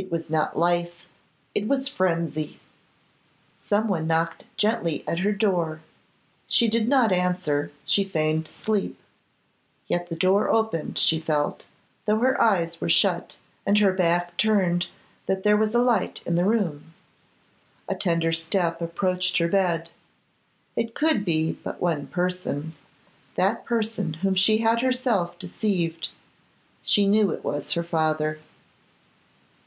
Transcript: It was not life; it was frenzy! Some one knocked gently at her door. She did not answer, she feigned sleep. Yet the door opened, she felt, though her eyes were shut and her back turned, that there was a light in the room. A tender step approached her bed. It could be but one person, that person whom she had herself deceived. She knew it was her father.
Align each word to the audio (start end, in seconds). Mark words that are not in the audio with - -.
It 0.00 0.12
was 0.12 0.30
not 0.30 0.56
life; 0.56 1.06
it 1.56 1.66
was 1.66 1.88
frenzy! 1.88 2.60
Some 3.60 3.88
one 3.88 4.06
knocked 4.06 4.44
gently 4.56 5.02
at 5.08 5.18
her 5.18 5.32
door. 5.32 5.80
She 6.46 6.68
did 6.68 6.86
not 6.86 7.10
answer, 7.10 7.72
she 7.84 8.04
feigned 8.04 8.46
sleep. 8.46 8.96
Yet 9.88 10.08
the 10.08 10.14
door 10.14 10.50
opened, 10.50 10.98
she 10.98 11.18
felt, 11.18 11.66
though 12.06 12.20
her 12.20 12.40
eyes 12.40 12.80
were 12.80 12.88
shut 12.88 13.38
and 13.66 13.78
her 13.78 13.90
back 13.92 14.36
turned, 14.36 14.86
that 15.26 15.42
there 15.42 15.56
was 15.56 15.74
a 15.74 15.80
light 15.82 16.20
in 16.24 16.36
the 16.36 16.44
room. 16.44 16.94
A 17.88 17.96
tender 17.96 18.30
step 18.30 18.80
approached 18.80 19.38
her 19.38 19.48
bed. 19.48 19.90
It 20.76 20.94
could 20.94 21.24
be 21.24 21.58
but 21.64 21.80
one 21.80 22.06
person, 22.06 22.74
that 23.34 23.64
person 23.64 24.12
whom 24.14 24.36
she 24.36 24.58
had 24.58 24.80
herself 24.80 25.36
deceived. 25.40 26.10
She 26.84 27.08
knew 27.08 27.32
it 27.32 27.42
was 27.42 27.72
her 27.72 27.82
father. 27.82 28.38